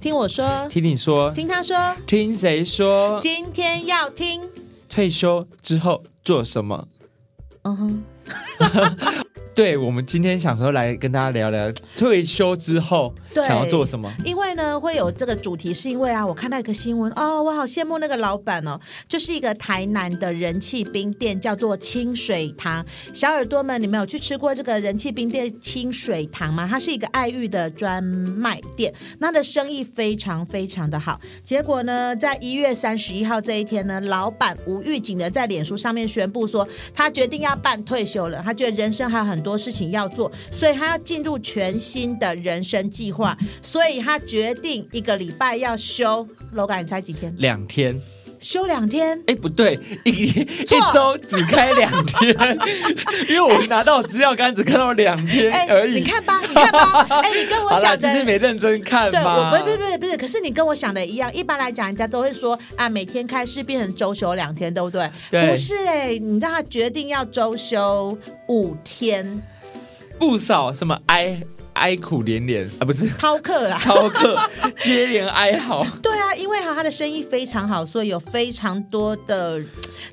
[0.00, 1.76] 听我说，听你说，听他说，
[2.06, 3.18] 听谁说？
[3.20, 4.40] 今天要听
[4.88, 6.88] 退休之后做什么？
[7.62, 8.02] 嗯哼。
[9.52, 14.10] 对，我们今天想说来跟大家聊聊退休之后想要做什么。
[14.24, 22.84] 因为呢，会有这个主题，是因为啊，我看到一个新闻哦，我好羡慕那个老板哦，就是一个台南的人气冰店，叫做清水堂。
[23.12, 26.66] 小耳朵们，你们有去吃过这个人气冰店清水堂吗？
[26.70, 31.20] 它是一个爱玉的专卖店，那的生意非常非常的好。
[31.44, 39.50] 结果呢，在一月三十一号这一天呢，老板无预警的在脸书上面宣布说，他决定要办退休了，他觉得人生还有很很。
[39.50, 46.28] 多事情要做，所以他要进入全新的人生计划，所以他决定一个礼拜要休。
[46.52, 47.34] 楼感，你猜几天？
[47.38, 47.98] 两天。
[48.40, 49.22] 休两天？
[49.26, 52.30] 哎，不对，一一周只开两天，
[53.28, 55.94] 因为我拿到资料，刚只看到两天 而已。
[55.94, 59.10] 你看吧，你看吧， 哎，你跟我想的，其实没认真看。
[59.10, 61.32] 对，我不是不是不是，可是你跟我想的一样。
[61.34, 65.10] 一般来讲，人家都会说啊，每天开市变成周休两天，对不对？
[65.30, 65.50] 对。
[65.50, 68.16] 不是哎，你让他决定要周休
[68.48, 69.42] 五天，
[70.18, 71.40] 不少什么哀。
[71.74, 74.38] 哀苦连连啊，不是饕客啦，饕客
[74.78, 75.86] 接连哀嚎。
[76.02, 79.62] 对啊，因为哈他的生意非常好，所以有非常多的，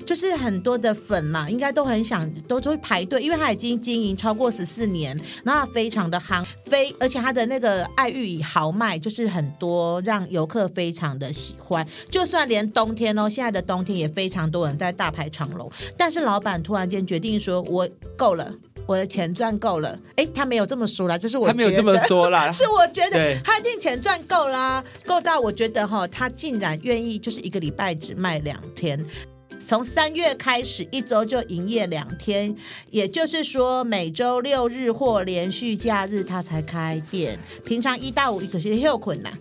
[0.06, 11.86] 就是很多的粉嘛，应该都很想都都会排队，因为他已经经营超过十四年，那非常的夯，非而且他的那个爱玉豪迈，就是很多让游客非常的喜欢。
[12.10, 18.52] 就算连冬天哦，现在的冬天也非常多人在大排长龙，但是老板突然间决定说：“我够了。”
[18.88, 29.04] 我的钱赚够了，哎，他没有这么说啦，这是我他没有这么说啦， 是我觉得他一定钱赚够啦，够到我觉得哈，他竟然愿意就是一个礼拜只卖两天，
[29.66, 32.56] 从三月开始一周就营业两天，
[32.88, 39.38] 也就是说每周六日或连续假日他才开店，平常一到五可是很困难。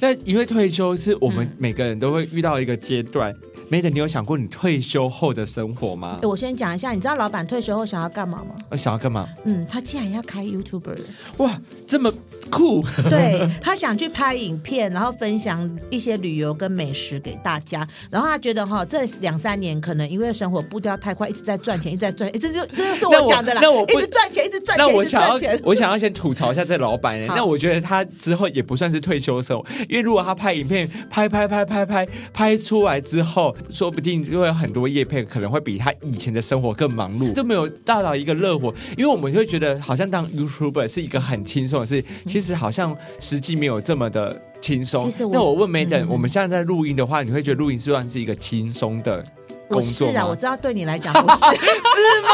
[0.00, 3.32] 那因为退休是我们每个人都会遇到一个阶段。
[3.32, 6.20] 嗯 Madam，你有想过你退休后的生活吗？
[6.22, 8.54] 我先讲一下，你知道老板退休后想要干嘛吗？
[8.68, 9.28] 呃想要干嘛？
[9.44, 11.00] 嗯，他竟然要开 YouTuber 了！
[11.38, 12.12] 哇，这么
[12.48, 12.84] 酷！
[13.10, 17.84] 对，他想去拍影片，然后分享一些旅游跟美食给大家。
[18.08, 22.30] 然后他觉得哈，这两三年可能因为生活步调太快，一直在赚钱，一直在赚。
[22.34, 23.60] 这就这就是我讲的啦。
[23.60, 24.86] 那我一直赚钱，一直赚钱。
[24.86, 27.20] 那我想要，我想要先吐槽一下这老板。
[27.26, 34.16] 那我觉得他之后也不算是退休生活，因为如果他拍影片，拍拍拍拍拍拍出来之后，说不定。
[34.26, 38.74] 就会有很多叶片可能会比他以前的生活更忙碌，都没有达到一个热火。
[38.96, 45.08] 因为我们会觉得好像当 YouTuber 是一个很轻松的事，其实好像实际没有这么的轻松。
[45.30, 49.24] 那我问 Madam，嗯，我们现在在录音的话，你会觉得录音是算是一个轻松的？
[49.68, 52.28] 工作是啊，我知道对你来讲 不是，是吗？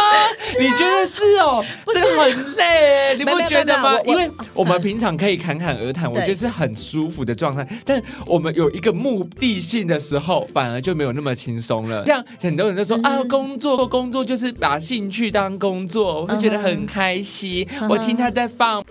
[0.60, 1.65] 你觉得是哦？
[1.84, 3.98] 不是很累，你不觉得吗？
[4.04, 7.66] 因为 我们平常可以侃侃而谈，我觉得是很舒服的状态。
[7.84, 12.03] 但我们有一个目的性的时候，反而就没有那么轻松了。
[12.04, 17.66] 这样很多人都说、嗯、啊，工作工作就是把兴趣当工作，我会觉得很开心。
[17.81, 18.84] 嗯、我听他在放。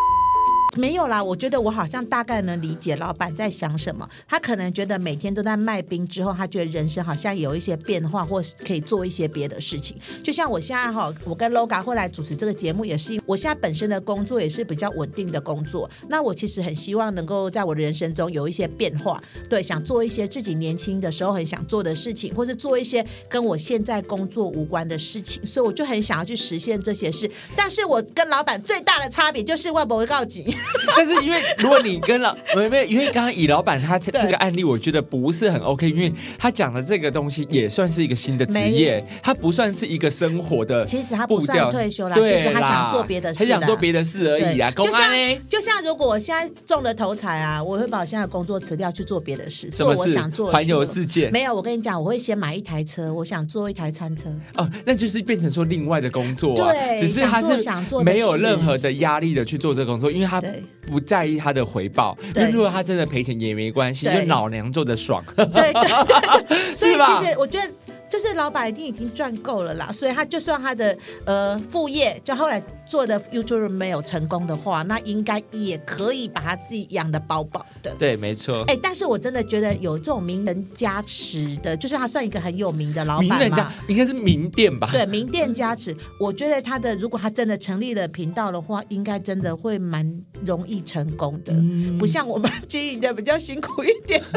[0.78, 4.08] 没有啦，我觉得我好像大概能理解老板在想什么。
[4.28, 9.98] 他可能觉得每天都在卖冰之后，他觉得人生好像有一些变化，或是可以做一些别的事情。
[10.24, 15.90] 就像我现在哈，我跟 Loga 会来主持这个节目，也是我现在本身的工作也是比较稳定的工作。
[16.08, 25.46] 那我其实很希望能够在我的人生中有一些变化，对，想做一些自己年轻的时候很想做的事情，或是做一些跟我现在工作无关的事情。
[25.46, 27.30] 所以我就很想要去实现这些事。
[27.58, 30.56] 但是我跟老板最大的差别就是我不会告急。
[30.96, 40.86] 但是因为如果你跟老没没，因为刚刚乙老板他这个案例，我觉得不是很 OK，因为他讲的这个东西也算是一个新的职业，他不算是一个生活的。
[40.86, 44.72] 其实他不算退休啦，对，其实他想做别的事，他想做别的事而已啊。
[44.72, 45.12] 就像？
[45.50, 51.30] 就像如果我现在中了头彩啊，我会把我现在的工作辞掉去做别的事，做我想做环游世界。
[51.30, 54.24] 没有，我跟你讲，我会先买一台车，我想做一台餐车。
[54.56, 56.72] 哦，那就是变成说另外的工作啊。
[56.72, 57.58] 对，只是他是
[58.04, 60.42] 没有任何的压力的去做这个工作，因为他
[60.86, 61.62] 不在意他的。
[61.72, 65.24] 回报，那如果他真的赔钱也没关系，就老娘做的爽。
[65.38, 65.72] 对，对，
[66.76, 67.72] 所以其实我觉得，
[68.10, 72.62] 就是老板一定已经赚够了啦，所以他就算他的呃副业，就后来。
[72.92, 77.96] 做的 YouTuber 没有成功的话，那应该也可以把他自己养的饱饱的。
[77.98, 78.66] 对，没错。
[78.68, 83.38] 哎，但是我真的觉得有这种名人加持的，就是他算一个很有名的老板嘛。
[83.38, 84.90] 名人家应该是名店吧？
[84.92, 85.96] 对，名店加持。
[86.20, 94.22] 我觉得他的如果他真的成立了频道的话，应该真的会蛮容易成功的，嗯、不像我们经营的比较辛苦一点。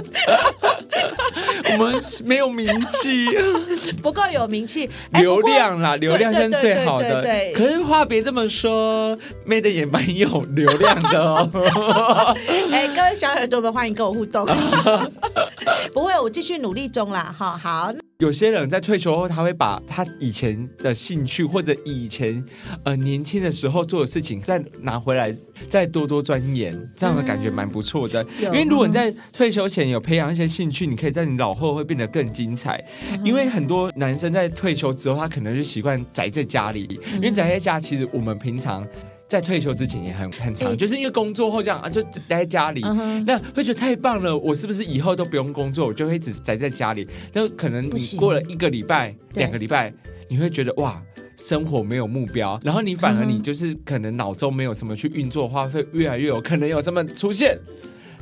[1.73, 3.29] 我们没有名气，
[4.03, 7.23] 不够有名气，流量啦，流量是最好的。
[7.23, 9.17] 对，可是话别这么说
[9.47, 11.51] ，Madam 也蛮有流量的哦。
[12.71, 14.47] 哎，各位小耳朵们，欢迎跟我互动。
[15.93, 17.35] 不会，我继续努力中啦。
[17.37, 17.93] 哈，好。
[18.19, 22.43] 有些人在退休后，他会把他以前的兴趣或者以前
[22.85, 25.37] 呃年轻的时候做的事情再拿回来，
[25.69, 28.23] 再多多钻研，这样的感觉蛮不错的。
[28.41, 32.83] 嗯、因为如果你在退休前有培养一些兴趣，你可以在你老后会变得更精彩。
[33.13, 38.87] 嗯、因为很多男生在退休之后，他可能就习惯宅在家里，因为宅在家其实我们平常。
[39.35, 42.81] 在退休之前也很很长，就是因为工作后这样啊，就待在家里，
[43.27, 44.37] 那会觉得太棒了。
[44.37, 47.07] 我是不是以后都不用工作，我就会一直宅在家里？
[47.33, 49.93] 但可能你过了一个礼拜、两个礼拜，
[50.29, 51.03] 你会觉得哇，
[51.35, 57.59] 生活没有目标，然后你反而你就是可能脑中没有什么去运作的话，会越来越有可能有什么出现。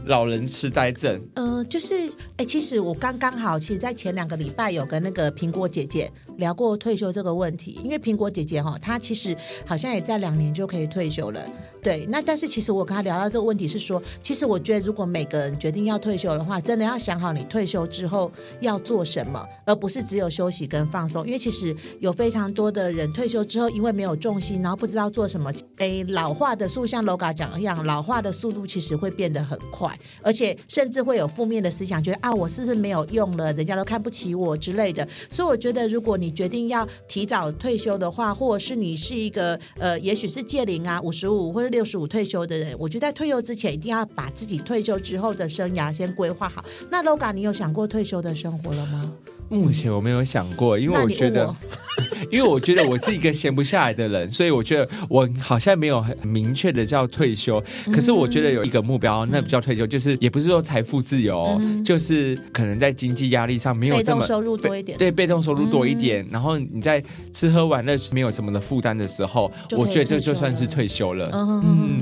[0.04, 1.94] 老人痴呆症，呃，就是，
[2.37, 11.40] 哎、其实我刚刚好，其实，在前两个礼拜有跟那个苹果姐姐聊过退休这个问题，因为苹果姐姐哈，她其实好像也在两年就可以退休了，
[11.82, 12.06] 对。
[12.06, 18.31] 那但是其实我跟他聊到这个问题是说，其实我觉得如果每个人决定要退休的话，真的要想好你退休之后
[18.61, 21.26] 要做什么，而不是只有休息跟放松。
[21.26, 29.99] 因为其实有非常多的人退休之后，因为没有重心，然后不知道做什么，哎、老化的速像 Loga 讲一样，老化的速度其实会变得很快。
[30.23, 33.52] 而且甚至会有负面的思想，觉得啊，我是不是没有用了？
[33.55, 35.06] 人家都看不起我之类的。
[35.31, 46.64] 所以我觉得，如果你决定要提早退休的话，或者是你是一个呃，也许是届龄啊，五十五或者六十五退休的人，我觉得在退休之前一定要把自己退休之后的生涯先规划好。
[46.88, 49.12] 那 Loga，你有想过退休的生活了吗？
[49.52, 51.54] 目前我没有想过，因为我觉得，
[52.32, 57.62] 因为我觉得我是一个闲不下来的人，所以我觉得我好像没有很明确的叫退休。
[57.93, 67.02] 可是我觉得有一个目标，那不叫退休，就是也不是说财富自由，就是可能在经济压力上没有这么被动收入多一点，对，被动收入多一点，然后你在
[67.32, 71.31] 吃喝玩乐没有什么的负担的时候，我觉得这就算是退休了。
[71.34, 72.00] 嗯。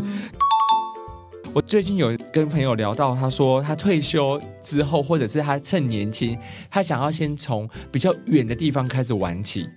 [1.52, 6.38] 我最近有跟朋友聊到，他说他退休之后，或者是他趁年轻，
[6.70, 9.68] 他想要先从比较远的地方开始玩起。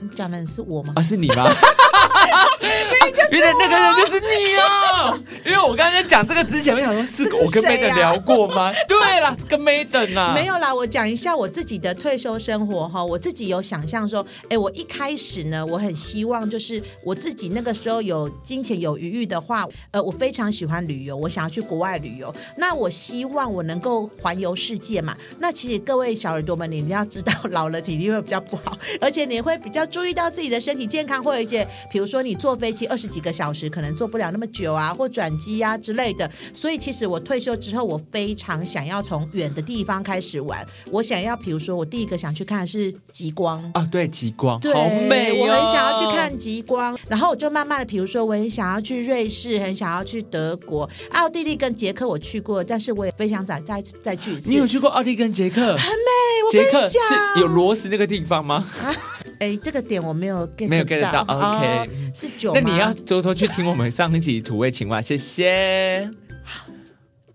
[0.00, 0.94] 你讲的是我吗？
[0.96, 1.44] 啊，是你吗？
[3.30, 5.18] 原来那个人就是你哦！
[5.44, 8.72] 因为我刚才讲这个之前，我想说是我跟 Maden 聊过吗？
[8.88, 10.32] 对啦，是跟 Maden 啊。
[10.34, 13.04] 没有啦，我讲一下我自己的退休生活哈。
[13.04, 22.34] 我自己有想象说，哎，我一开始呢，我很希望就是我自己那个时候有金钱有余裕的话，呃，我非常喜欢旅游，我想要去国外旅游。
[22.56, 25.16] 那我希望我能够环游世界嘛。
[25.38, 33.18] 那其实各位小耳朵们，你们要知道，老了体力会比较不好， 而且你会比较注意到自己的身体健康，会有一些，比如说你坐飞机二十几。
[33.18, 36.30] 几个小时可能坐不了那么久啊，或转机啊之类的。
[36.54, 40.64] 所以其实我退休之后，我非常想要从远的地方开始玩。
[40.92, 46.96] 我想要，比如说，我第一个想去看的是极光啊，对，极光，好美哦，我很想要去看极光。
[47.08, 54.48] 然后我就慢慢的，比如说，我很想要去瑞士，很想要去德国、奥地利跟捷克，我去过，但是我也非常想再再再去一次。
[54.48, 55.60] 你有去过奥地利跟捷克？
[55.60, 57.04] 很美，我跟你讲，捷克
[57.34, 58.64] 是有螺丝那个地方吗？
[58.80, 58.94] 啊
[59.40, 62.52] 哎，这个点我没有 get 没有 get 到，OK，哦，是酒？
[62.54, 66.10] 那你要偷偷去听我们上一集土味情话，谢谢。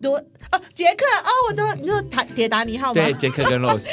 [0.01, 0.21] 多
[0.53, 2.93] 哦，杰克哦，我都你说塔铁达尼号吗？
[2.93, 3.87] 对，杰克跟 Rose。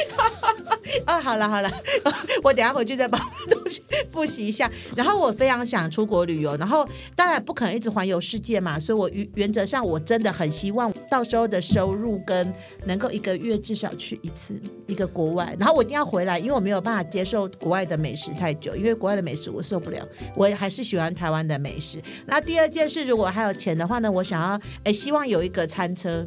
[1.07, 1.71] 哦，好了好了，
[2.45, 3.19] 我等下回去再把
[3.49, 4.71] 东西复习一下。
[4.97, 6.87] 然后我非常想出国旅游，然后
[7.17, 12.52] 当然不可能一直环游世界嘛，所以我原原则上我真的很希望到时候的收入跟
[12.85, 22.02] 能够一个月至少去一次一个国外，然后我一定要回来，因为我没有办法接受国外的美食太久，因为国外的美食我受不了，我还是喜欢台湾的美食。
[22.26, 26.26] 那第二件事，如果还有钱的话呢，我想要哎，希望有一个餐车。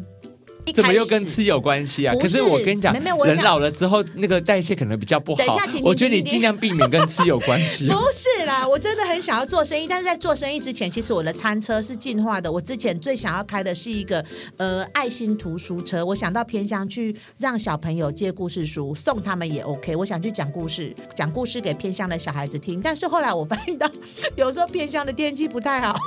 [0.71, 2.13] 怎么又跟吃有关系啊？
[2.19, 5.43] 可是我跟你讲，人老了之后那个代谢可能比较不好。
[5.83, 7.87] 我觉得你尽量避免跟吃有关系。
[7.91, 12.51] 不是啦，我真的很想要做生意，但是在做生意之前，其实我的餐车是进化的。
[12.51, 14.23] 我之前最想要开的是一个
[14.57, 19.95] 呃爱心图书车，我想到偏乡去让小朋友借故事书，送他们也 OK。
[19.95, 22.81] 我想去讲故事，讲故事给偏乡的小孩子听。
[22.81, 23.89] 但是后来我发现到，
[24.37, 25.99] 有时候偏乡的天气不太好，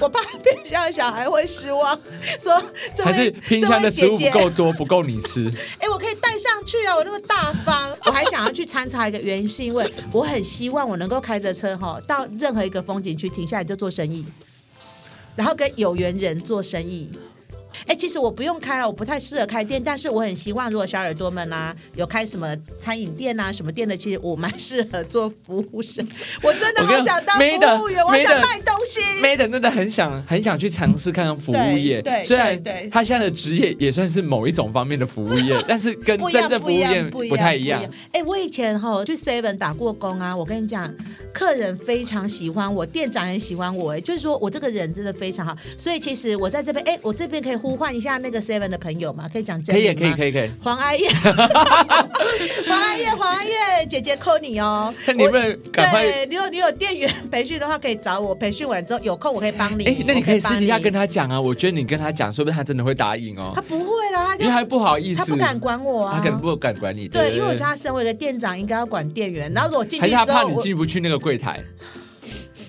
[0.00, 1.98] 我怕偏乡的小孩会失望，
[2.38, 2.62] 说
[3.04, 3.90] 还是偏乡的。
[3.96, 5.50] 食物不够多，不够你吃。
[5.80, 6.94] 哎，我可以带上去啊！
[6.94, 14.24] 我那么大方，我还想要去参查一个原因，是因为我很希望我能够开着车哈，到任何一个风景区停下来就做生意，
[15.34, 17.10] 然后跟有缘人做生意。
[17.86, 26.06] 哎，其实我不用开了，我不太适合开店，但是我很希望，如果小耳朵们啊有开什么餐饮店啊什么店的，其实我蛮适合做服务生。
[26.42, 29.00] 我真的好想当服务员，我想卖东西。
[29.22, 37.84] Madam 真的很想很想去尝试看看服务业，对，虽然他现在的职业也算是某一种方面的服务业，但是跟 真的服务业不太一样。
[38.12, 40.92] 哎，我以前哈去 Seven 打过工啊，我跟你讲，
[41.32, 49.28] 客人非常喜欢我，店长很喜欢我，哎，就是说我这个人真的非常好，所以其实我在这边，哎，我这边可以呼唤一下那个 Seven 的朋友嘛？
[49.32, 49.74] 可以讲真？
[49.74, 50.50] 可以，可以，可以，可以。
[50.62, 51.10] 黄阿燕，
[52.66, 54.92] 黄阿燕，黄阿燕，姐姐 call 你哦。
[55.04, 59.84] 看 你们赶快，对，你有你有店员培训的话，可以找我，培训完之后有空我可以帮你。
[59.84, 63.52] 哎，那你可以私底下跟他讲啊，我觉得你跟他讲，说不定他真的会答应哦。
[63.54, 67.06] 他不会啦，因为他不好意思，他不敢管我啊，他可能不敢管你。
[67.08, 71.62] 对，因为我觉得他身为一个店长，应该要管店员，然后如果进去之后，还是他怕你进不去那个柜台。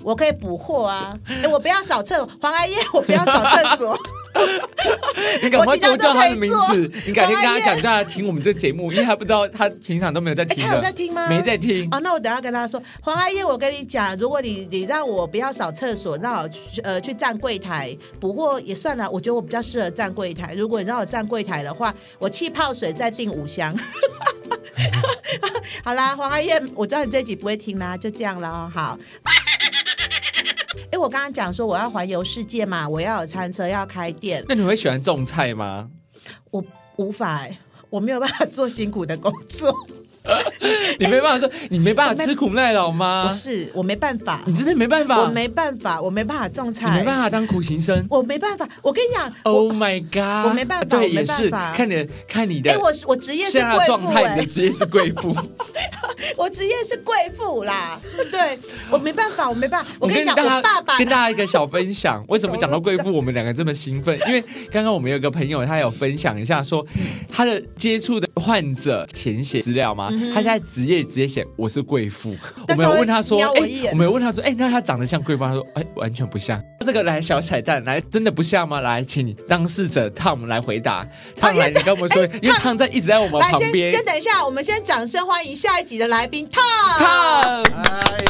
[0.03, 1.17] 我可以补货啊！
[1.27, 3.97] 哎，我不要扫厕所，黄阿燕，我不要扫厕所。
[5.41, 10.65] 你赶快多叫他的名字，你改天跟他讲，叫他听我们这节目，因为他不知道他平常都没有在听。
[10.65, 11.27] 他有在听吗？
[11.27, 11.87] 没在听。
[11.91, 19.09] 哦，那我等下跟他说，黄阿燕，我跟你讲，如果你你让我不要扫厕所，让我去呃去站柜台补货也算了。
[19.09, 20.53] 我觉得我比较适合站柜台。
[20.55, 23.75] 如果你让我站柜台的话，我气泡水再订五箱。
[25.83, 28.71] 好啦，黄阿燕，我知道你这集不会听啦，就这样了哦。
[28.73, 28.97] 好。
[30.91, 34.43] 哎，我刚刚讲说我要环游世界嘛，我要有餐车，要开店。
[34.47, 35.89] 那你会喜欢种菜吗？
[36.51, 36.63] 我
[36.97, 37.45] 无法，
[37.89, 39.73] 我没有办法做辛苦的工作。
[40.99, 43.27] 你没办法说，你没办法吃苦耐劳吗？
[43.29, 44.43] 不是，我没办法。
[44.45, 45.21] 你真的没办法？
[45.21, 48.05] 我没办法，我没办法种菜，没办法当苦行僧。
[48.09, 48.67] 我没办法。
[48.81, 50.85] 我跟你讲，Oh my God，我没办法。
[50.85, 51.49] 对，也是。
[51.49, 52.71] 看你，看你的。
[52.71, 53.85] 哎，我我职业是贵妇。
[53.85, 55.33] 状态，你的职业是贵妇。
[56.37, 57.99] 我职业是贵妇啦。
[58.31, 58.59] 对，
[58.91, 59.91] 我没办法，我没办法。
[59.99, 62.23] 我跟你讲，我爸爸跟大家一个小分享。
[62.27, 64.19] 为什么讲到贵妇，我们两个这么兴奋？
[64.27, 66.85] 因为刚刚我们有个朋友，他有分享一下，说
[67.31, 70.11] 他的接触的患者填写资料吗？
[70.31, 70.97] 他现在职业。
[71.07, 72.35] 直接写我是贵妇，
[72.67, 75.45] 我没有问他说，哎，我没有问他说，哎，那他长得像贵妇？
[75.45, 76.61] 他说，哎，完全不像。
[76.81, 78.81] 这个来小彩蛋，来真的不像吗？
[78.81, 81.05] 来，请你当事者 Tom 来回答。
[81.39, 83.89] Tom 来，你跟我们说，因为 Tom 在一直在我们旁边。
[83.89, 86.61] 先等一下，我们先掌声欢迎下一集的来宾 Tom。
[86.97, 87.63] 嗨，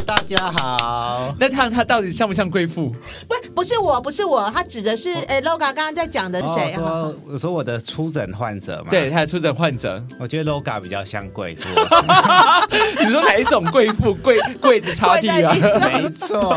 [0.05, 1.33] 大家好。
[1.39, 2.89] 那 Tom 他到底像不像贵妇？
[3.27, 6.73] 不，不是我，不是我，他指的是哎，Loga 刚刚在讲的是谁？
[6.73, 8.89] 说，我说我的初诊患者嘛。
[8.89, 11.67] 对，他的初诊患者，我觉得 Loga 比较像贵妇。
[13.03, 14.13] 你说哪一种贵妇？
[14.15, 15.53] 柜柜子擦地啊？
[15.53, 16.55] 没错，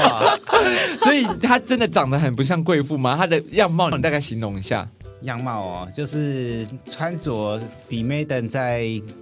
[1.03, 3.15] 所以他真的长得很不像贵妇吗？
[3.17, 4.89] 他的样貌你大概形容一下。
[5.23, 9.20] 样貌哦，就是穿着比 Madam 在在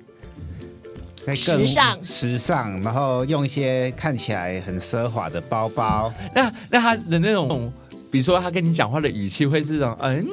[1.35, 6.13] 更时尚时尚，然后用一些看起来很奢华的包包。
[6.35, 7.73] 那那他的那种，
[8.11, 10.27] 比如说他跟你讲话的语气会是这种嗯。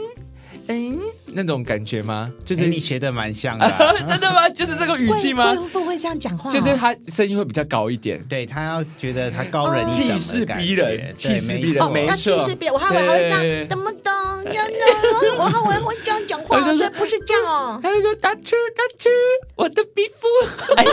[0.67, 0.95] 嗯，
[1.35, 2.31] 那种感觉吗？
[2.43, 4.49] 就是、欸、你学的蛮像的、啊， 真的吗？
[4.49, 5.53] 就是这个语气吗？
[5.53, 12.15] 贵妇会这样讲话、哦，就是他声音会比较高一点，对他要觉得他高人一等，气势逼人，气势逼人，没错。
[12.15, 14.11] 气势逼人，我还以为还会这样，怎么懂？
[14.45, 17.79] 真的，我还以为会这样讲话，所以不是这样哦。
[17.81, 19.09] 他就说：“打吃打吃，
[19.55, 20.27] 我的皮肤。
[20.77, 20.85] ”哎，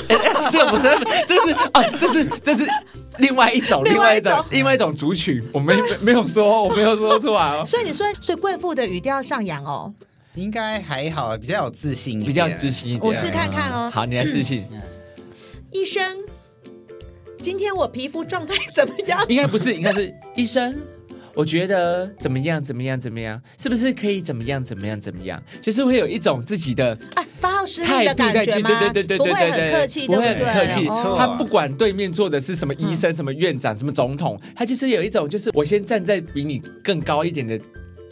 [0.51, 0.83] 这个不是，
[1.29, 2.67] 这是哦，这是这是
[3.19, 7.63] 另外一种，另外一种，另外一种族群，我没没有说，我没有说出来哦。
[7.67, 9.93] 所以你说，所以贵妇的语调上扬哦，
[10.35, 13.03] 应该还好，比较有自信，比较自信一点。
[13.03, 13.91] 我试看看哦。
[13.93, 14.65] 好，你来自信。
[15.71, 16.03] 医生，
[17.43, 19.23] 今天我皮肤状态怎么样？
[19.29, 20.75] 应该不是，应该是医生。
[21.35, 22.63] 我觉得怎么样？
[22.63, 22.99] 怎么样？
[22.99, 23.41] 怎么样？
[23.59, 24.63] 是不是可以怎么样？
[24.65, 24.99] 怎么样？
[24.99, 25.43] 怎么样？
[25.61, 28.71] 就是会有一种自己的啊发号施令的感觉吗？
[28.91, 30.87] 对对对对对对，不会很客气，不会很客气。
[31.17, 37.61] 他不管对面坐的是什么医生、什么院长、什么总统，他就是有一种，就是我先站在比你更高一点的。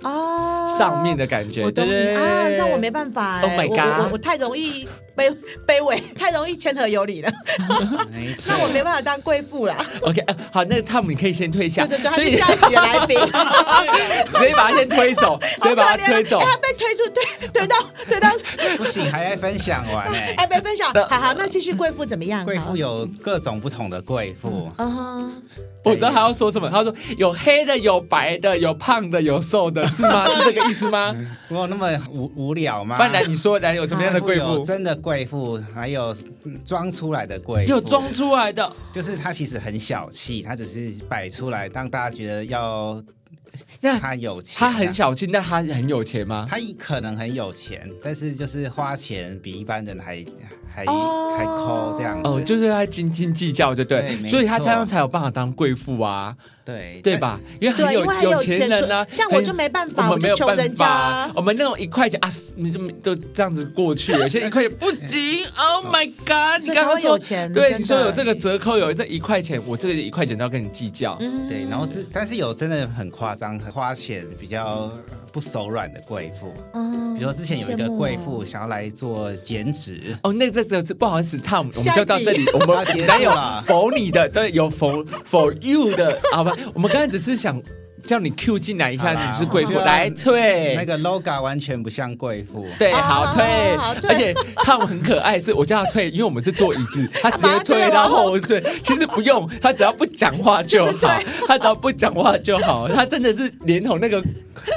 [0.03, 2.15] 哦，上面的感觉，对对。
[2.15, 5.35] 啊，那我没办法，Oh my God，我我太容易卑
[5.67, 7.31] 卑微，太容易谦和有礼了，
[8.47, 9.77] 那我没办法当贵妇啦。
[10.03, 13.19] OK，好，那汤姆你可以先退下，对对对，所以下一集来宾，
[14.33, 17.77] 直接把他先推走， 直接把他推走，他被推出推推到
[18.09, 18.31] 推到，
[18.77, 22.45] 不行，还要分享完呢，还没分享，好好，那继续贵妇怎么样？
[22.45, 25.43] 贵妇有各种不同的贵妇，嗯哼，
[25.85, 29.87] 我知道他要说什么，他说有黑的，有白的，有胖的，有瘦的。
[29.89, 30.27] 是吗？
[30.31, 31.15] 是这个意思吗？
[31.49, 32.97] 我有那么无无聊吗？
[32.97, 34.65] 不然你说，来有什么样的贵妇？
[34.65, 36.15] 真的贵妇，还有
[36.65, 37.71] 装出来的贵妇。
[37.71, 43.03] 有装出来的，就是他其实很小气，他只是摆出来，让大家觉得要
[43.81, 46.47] 那他有钱、啊，他很小气，那他很有钱吗？
[46.51, 50.25] 他可能很有钱，但是就是花钱比一般人还。
[50.73, 56.33] 还、哦、还抠这样子哦，就是他斤斤计较，就对，对所以他这样才有办法当贵妇啊，
[56.65, 57.41] 对对吧？
[57.61, 66.63] 因为很有很有钱人啊，像我就没办法，我们没有办法，我，人啊、我们那种一块钱啊，你就都这样子过去了，现在一块钱不行， Oh my God！
[66.63, 67.19] 你刚刚说
[67.53, 74.91] 对，你说有这个折扣，有这一块钱，我这个一块钱都要跟你计较，嗯，对，然后是，但是有真的很夸张，花钱比较
[75.33, 81.37] 不手软的贵妇，嗯，比如说之前有一个贵妇想要来做减脂，哦，那这这不好意思。
[81.39, 83.31] ，Tom， 我们就到这里，我们没有
[83.67, 86.55] for 你的，对，有 for for you 的，好吧？
[86.75, 87.61] 我们刚才只是想
[88.05, 90.75] 叫你 Q 进来一下，你是贵妇，来退。
[90.77, 93.45] 那个 logo 完全不像贵妇，对，好退。
[94.09, 98.63] 而且他们很可爱，是我叫他退，因为我们是坐椅子，他直接退到后退。
[98.83, 101.09] 其实不用，他只要不讲话就好，
[101.47, 102.89] 他只要不讲话就好。
[102.89, 104.23] 他真的是连同那个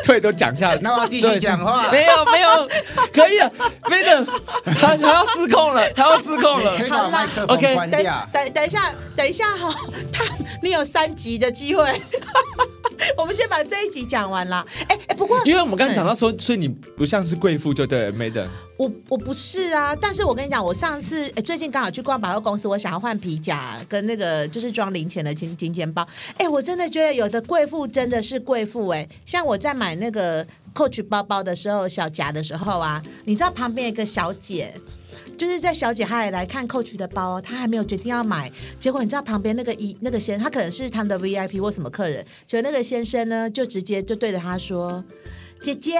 [0.03, 0.79] 退都讲下来。
[0.81, 1.89] 那我继续讲话。
[1.91, 2.69] 没有没有，
[3.13, 3.51] 可以了，
[3.89, 4.25] 没的，
[4.79, 6.77] 他他要失控了，他要失控了。
[6.89, 9.73] 好了，OK，等等等一下，等一下哈，
[10.11, 10.23] 他
[10.61, 11.83] 你有三级的机会。
[13.17, 14.65] 我们先把这一集讲完了。
[14.87, 18.47] 哎哎，不过因为我们刚刚讲到说，所以你不像是贵妇，就对了，Madam。
[18.77, 26.05] 我我不是啊，但是我跟你讲，我上次哎，最近刚好去逛百货公司，我想要换皮夹跟那个就是装零钱的金金钱包。
[26.37, 34.73] 哎，我真的觉得有的贵妇真的是贵妇哎，像我在买那个 Coach 包包的时候，小夹的时候啊，你知道旁边有一个小姐。
[35.37, 45.03] 就是在小姐她也来看 Coach 的包，她还没有决定要买，结果你知道旁边那个一那个先生，他可能是他们的 VIP 或什么客人，就那个先生呢，就直接就对着她说
[45.61, 45.99] ：“姐姐，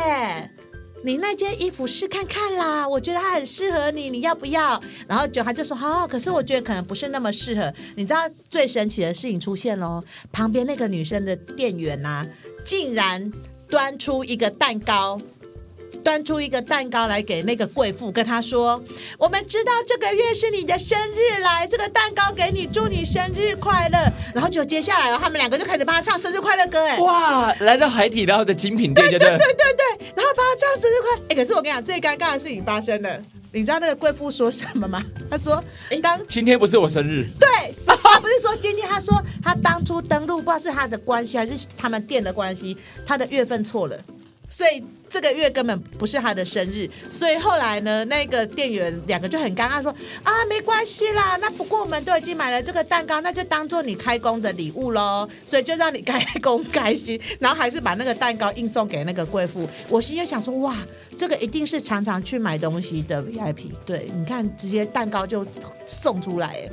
[1.03, 12.25] 你那件衣服试看看啦，我觉得它很适合你，你要不要？”然后就他就说：“好、哦，可是我觉得可能不是那么适合。”你知道最神奇的事情出现喽，旁边那个女生的店员呐、
[12.63, 13.31] 竟然
[13.67, 15.19] 端出一个蛋糕。
[16.03, 18.83] 端出一个蛋糕来给那个贵妇，跟她说
[19.17, 23.97] ：“我们知道这个月是你的生日，来这个蛋糕给你，祝你生日快乐。”
[24.35, 31.23] 然后就接下来哦，他们两个就开始帮他唱生日快乐歌，哎，哇，来到海底捞的精品店，对对对对对，然后帮他唱生日快乐。
[31.29, 35.01] 哎，可是我跟你讲，最尴尬的事情发生了，你知道那个贵妇说什么吗？
[35.31, 35.63] 她说
[36.03, 43.97] ：“当今天不是我生日。”对，他不是说今天，她说他当初登录，不知道是他的关系还是他们店的关系，他的月份错了。
[44.49, 44.83] 所以
[45.13, 49.93] 这个月根本不是他的生日，所以后来呢，那个店员两个就很尴尬说
[50.23, 59.69] 啊，没关系啦，那不过我们都已经买了这个蛋糕，那就当做你开工的礼物喽， 所以就让你开工开心，然后还是把那个蛋糕硬送给那个贵妇。
[59.87, 60.75] 我心就想说，哇，
[61.15, 65.45] 这个一定是常常去买东西的 VIP，对，你看直接蛋糕就
[65.85, 66.67] 送出来。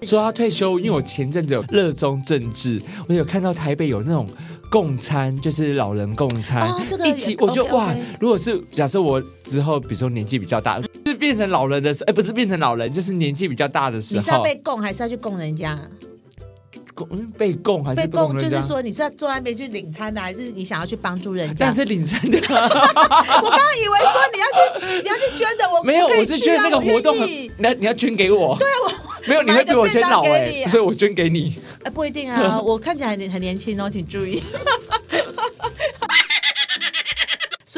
[0.00, 4.26] 说他退休，因为我前阵子有热衷政治，我有看到台北有那种。
[4.72, 7.98] 共餐就是老人共餐，哦这个、一起，我觉得 okay, 哇，okay.
[8.18, 15.78] 如果是假设我之后，比如说年纪比较大，就是变成老人的时候，哎，不是变成老人，就是年纪比较大的时候，你是要被供还是要去供人家？
[16.94, 18.38] 供被供还是被供？
[18.38, 21.66] 就是说你是要坐那边去领餐的，还是你想要去帮助人家？
[21.66, 22.38] 但是领餐的。
[22.42, 27.16] 我刚刚以为说你要去，你要去捐的，我没有，我是捐那个活动，
[27.58, 28.56] 那你要捐给我？
[28.58, 28.92] 对我
[29.28, 31.56] 没有，你会比我先老哎，所以我捐给你。
[31.84, 34.42] 哎，不一定啊，我看起来很很年轻哦，请注意。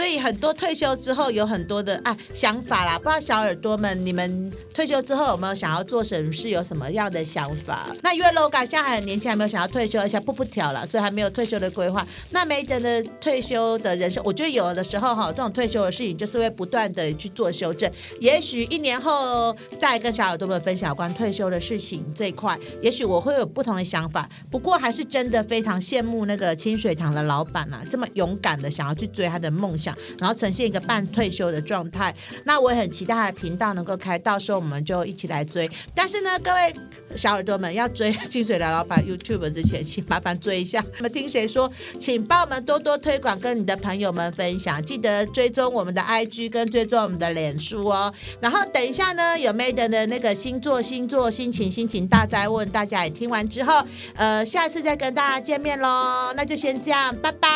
[0.04, 7.86] 所以很多退休之后有很多的啊想法啦，不知道小耳朵们，你们退休之后有没有想要做什么事，有什么样的想法？
[8.02, 12.06] 那因为 Loga 现在还很年轻，还没有想要退休，而且不不调了，所以还没有退休的规划。
[12.28, 17.90] 那 Madam 的退休的人生，我觉得有的时候哈，这种退休的事情就是会不断的去做修正。
[18.20, 24.28] 也许一年后再跟小耳朵们分享有关退休的事情这一块，也许我会有不同的想法。
[24.50, 29.93] 不过还是真的非常羡慕那个清水堂的老板啊，这么勇敢的想要去追他的梦想。
[30.18, 35.68] 然后呈现一个半退休的状态，那我也很期待他的频道能够开，到时候我们就一起来追。
[35.94, 36.74] 但是呢，各位
[37.16, 40.84] 小耳朵们要追清水的老板 YouTube 之前，请麻烦追一下。
[40.96, 41.70] 那么听谁说？
[41.98, 48.12] 请帮我们多多推广，跟你的朋友们分享，记得追踪我们的 IG 跟追踪我们的脸书哦。
[48.40, 53.82] 然后等一下呢，有 Madam 的那个星座、星座、心情、心情大灾问，大家也听完之后，
[54.14, 56.32] 呃，下次再跟大家见面喽。
[56.36, 57.48] 那就先这样，拜拜，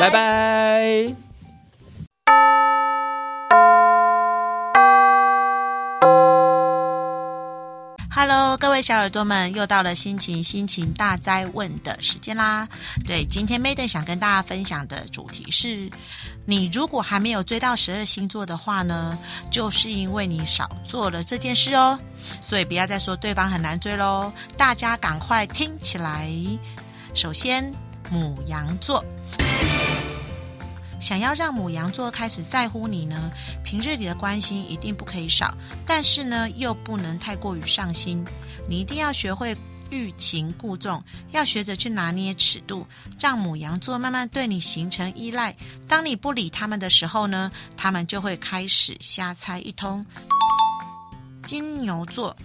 [0.00, 1.35] 拜拜。
[8.58, 12.66] 各位小耳朵们，又到了心情心情大灾问的时间啦。
[13.06, 15.90] 对，今天 Maden 想跟大家分享的主题是：
[16.44, 19.18] 你如果还没有追到十二星座的话呢，
[19.50, 21.98] 就是因为你少做了这件事哦。
[22.42, 26.30] 所以不要再说对方很难追喽，大家赶快听起来。
[27.14, 27.72] 首先。
[28.08, 29.04] 母羊座。
[31.06, 33.30] 想要让母羊座开始在乎你呢，
[33.62, 38.24] 平日里的关心一定不可以少，但是呢，又不能太过于上心。
[38.68, 39.56] 你一定要学会
[39.88, 42.84] 欲擒故纵，要学着去拿捏尺度，
[43.20, 45.54] 让母羊座慢慢对你形成依赖。
[45.86, 50.04] 当你不理他们的时候呢，他们就会开始瞎猜一通。
[51.44, 52.36] 金牛座。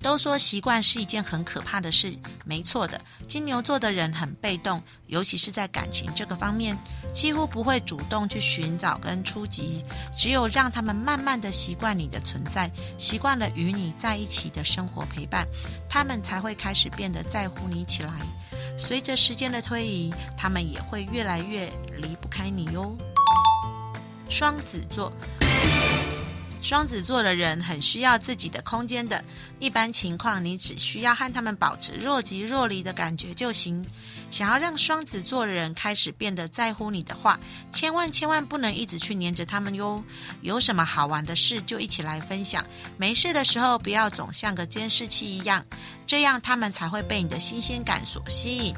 [0.00, 2.12] 都说习惯是一件很可怕的事，
[2.44, 3.00] 没错的。
[3.26, 6.76] 金牛座的人很被动，尤其是在感情这个方面，
[7.14, 9.82] 几乎不会主动去寻找跟出击。
[10.16, 15.46] 只有让他们慢慢的习惯你的存在，习惯了与你在一起的生活陪伴，
[15.88, 18.12] 他们才会开始变得在乎你起来。
[18.78, 22.96] 随着时间的推移，他们也会越来越离不开你哟。
[24.28, 25.12] 双子座。
[26.62, 29.22] 双子座的人很需要自己的空间的，
[29.60, 33.86] 一般情况你只需要和他们保持若即若离的感觉就行。
[34.30, 37.38] 想要让双子座的人开始变得在乎你的话，
[37.70, 40.02] 千万千万不能一直去黏着他们哟。
[40.40, 42.64] 有什么好玩的事就一起来分享，
[42.96, 45.64] 没事的时候不要总像个监视器一样，
[46.06, 48.74] 这样他们才会被你的新鲜感所吸引。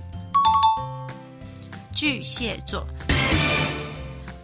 [1.94, 2.86] 巨蟹座。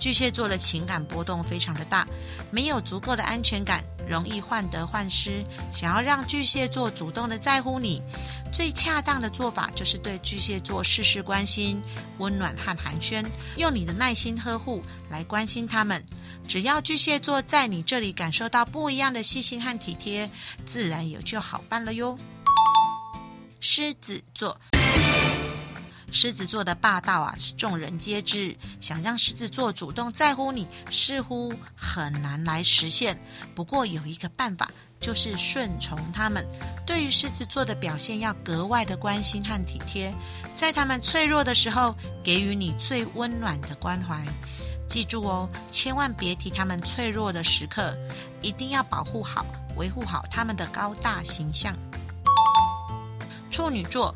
[0.05, 2.07] 巨蟹座的情感波动非常的大，
[2.51, 5.43] 没有足够的安全感，容易患得患失。
[5.73, 8.03] 想要让巨蟹座主动的在乎你，
[8.53, 11.83] 最恰当的做法就是对巨蟹座事事关心、
[12.19, 13.25] 温暖和寒暄，
[13.57, 16.05] 用你的耐心呵护来关心他们。
[16.47, 20.31] 只要巨蟹座在你这里感受到不一样的细心和体贴，
[20.67, 22.19] 自然也就好办了哟。
[23.59, 24.55] 狮子座。
[26.15, 28.57] 狮子座的霸道啊，是众人皆知。
[28.81, 33.21] 想让狮子座主动在乎你，似乎很难来实现。
[33.53, 36.47] 不过有一个办法，就是顺从他们。
[36.87, 40.15] 对于狮子座的表现，要格外的关心和体贴，
[40.55, 44.25] 在他们脆弱的时候，给予你最温暖的关怀。
[44.87, 47.93] 记住哦，千万别提他们脆弱的时刻，
[48.41, 51.77] 一定要保护好、维护好他们的高大形象。
[53.51, 54.15] 处女座。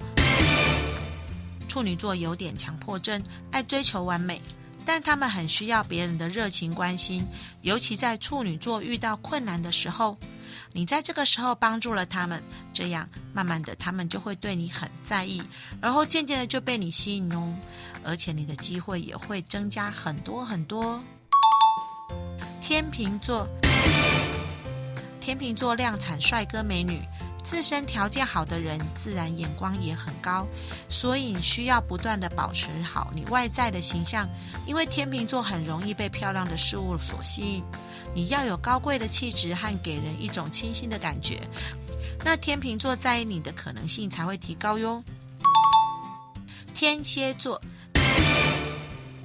[1.69, 4.41] 处女座有点强迫症，爱追求完美，
[4.85, 7.25] 但他们很需要别人的热情关心，
[7.61, 10.17] 尤其在处女座遇到困难的时候，
[10.73, 15.43] 你在这个时候帮助了他们，这样慢慢的他们就会对你很在意，
[15.81, 17.55] 然后渐渐的就被你吸引哦，
[18.03, 20.99] 而且你的机会也会增加很多很多。
[22.61, 23.47] 天秤座，
[25.21, 27.01] 天秤座量产帅哥美女。
[27.49, 30.47] 自身条件好的人，自然眼光也很高，
[30.87, 34.29] 所以你需要不断地保持好你外在的形象，
[34.67, 37.65] 因为天秤座很容易被漂亮的事物所吸引。
[38.15, 41.41] 你要有高贵的气质和给人一种清新的感觉，
[42.23, 45.03] 那天秤座在意你的可能性才会提高哟。
[46.75, 47.59] 天蝎座，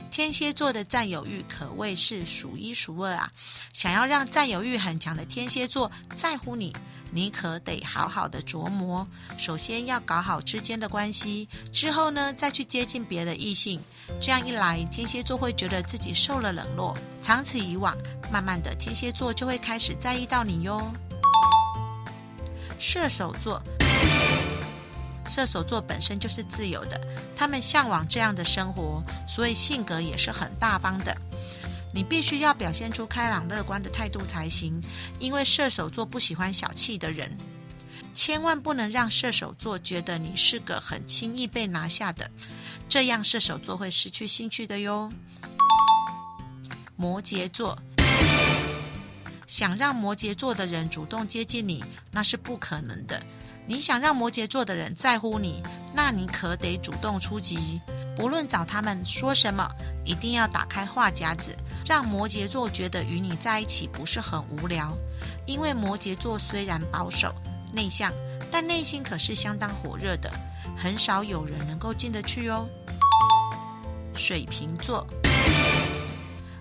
[0.10, 3.30] 天蝎座的占有欲可谓是数一数二啊！
[3.74, 6.74] 想要让占有欲很强的天蝎座在乎你。
[7.14, 13.80] 你可得好好的琢磨，首先要搞好之间的关系，之后呢，再去接近别的异性。
[14.20, 17.96] 这样一来，天蝎座会觉得自己受了冷落，长此以往，
[18.32, 20.92] 慢慢的，天蝎座就会开始在意到你哟。
[22.80, 23.62] 射手座，
[25.28, 27.00] 射手座本身就是自由的，
[27.36, 31.16] 他们向往这样的生活，所以性格也是很大方的。
[31.94, 34.82] 你必须要表现出开朗乐观的态度才行，
[35.20, 37.32] 因为射手座不喜欢小气的人，
[38.14, 42.30] 千万不能让射手座觉得你是个很轻易被拿下的，
[42.90, 45.12] 这样射手座会失去兴趣的哟。
[46.96, 47.78] 摩羯座，
[49.46, 53.22] 想让摩羯座的人主动接近你，那是不可能的。
[53.66, 57.80] 你想让摩羯座的人在乎你，那你可得主动出击。
[58.16, 59.68] 不论找他们说什么，
[60.06, 64.96] 一定要打开话匣子，让摩羯座觉得与你在一起不是很无聊。
[65.46, 67.34] 因为摩羯座虽然保守
[67.74, 68.12] 内向，
[68.52, 70.32] 但内心可是相当火热的，
[70.78, 72.68] 很少有人能够进得去哦。
[74.16, 75.06] 水瓶座，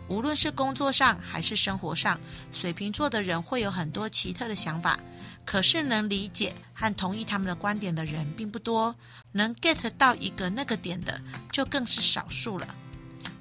[0.08, 2.18] 无论是工作上还是生活上，
[2.50, 4.98] 水瓶座的人会有很多奇特的想法。
[5.44, 8.94] 可是能理解和同意他们的观点的人并不多，
[9.32, 12.66] 能 get 到一个那个点的就更是少数了。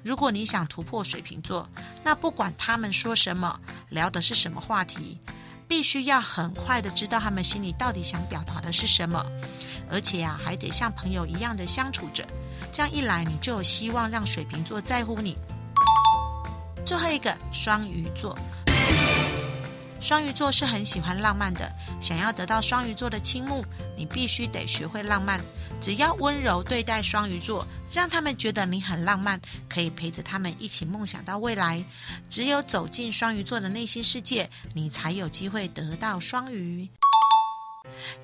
[0.02, 1.68] 如果你想突破水瓶座，
[2.02, 3.60] 那不管他们说什么，
[3.90, 5.18] 聊的是什么话题，
[5.68, 9.24] 必须要很快的知道他们心里到底想表达的是什么，
[9.90, 12.26] 而且呀、啊，还得像朋友一样的相处着。
[12.72, 15.36] 这样一来，你就有希望让水瓶座在乎你。
[16.84, 18.36] 最后一个双鱼座。
[20.02, 23.64] 双鱼座是很喜欢浪漫的，想要得到双鱼座的倾慕，
[23.96, 25.40] 你必须得学会浪漫。
[25.80, 31.82] 只要温柔对待双鱼座，让他们觉得你很浪漫，可以陪着他们一起梦想到未来。
[32.28, 36.88] 只有走进双鱼座的内心世界，你才有机会得到双鱼。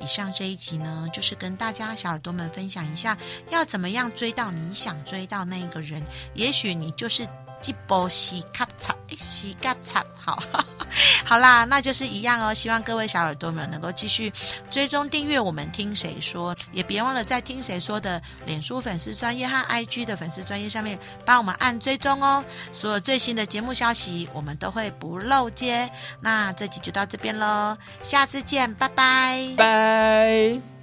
[0.00, 3.16] 以上这一集呢，就是跟大家小耳朵们分享一下，
[3.50, 6.02] 要怎么样追到你想追到那个人。
[6.34, 7.24] 也许你就是。
[7.64, 10.42] 一波西卡擦，西卡擦，好，
[11.24, 12.54] 好啦，那就是一样哦。
[12.54, 14.32] 希望各位小耳朵们能够继续
[14.70, 22.42] 追踪订阅我们听谁说，也别忘了在听谁说的脸书粉丝专业和 IG 的粉丝专业上面帮我们按追踪哦。
[22.72, 25.90] 所有最新的节目消息，我们都会不漏接。
[26.20, 30.77] 那这集就到这边喽，下次见，拜拜，拜。